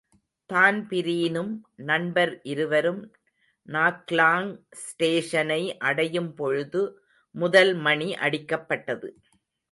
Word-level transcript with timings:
தான்பீரினும் 0.49 1.51
நண்பர் 1.75 2.31
இருவரும் 2.43 3.01
நாக்லாங் 3.67 4.49
ஸ்டேஷனை 4.71 5.77
அடையும் 5.77 6.33
பொழுது 6.33 6.81
முதல் 7.35 7.73
மணி 7.73 8.09
அடிக்கப்பட்டது. 8.15 9.09